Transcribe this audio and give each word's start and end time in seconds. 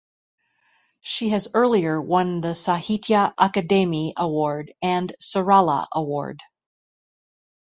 She 1.01 1.29
has 1.29 1.49
earlier 1.53 2.01
won 2.01 2.41
the 2.41 2.55
Sahitya 2.55 3.35
Akademi 3.35 4.13
Award 4.17 4.73
and 4.81 5.15
Sarala 5.21 5.85
Award. 5.93 6.39